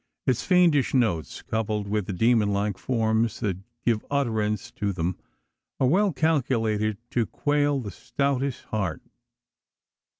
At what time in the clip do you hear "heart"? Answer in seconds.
8.63-9.03